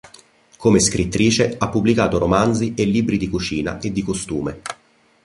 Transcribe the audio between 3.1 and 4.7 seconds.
di cucina e di costume.